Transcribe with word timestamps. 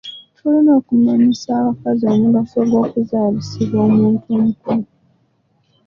Tulina 0.35 0.71
okumanyisa 0.79 1.49
abakazi 1.61 2.03
omugaso 2.13 2.55
ogw'okuzaalisibwa 2.63 3.77
omuntu 3.87 4.21
omukugu. 4.35 4.89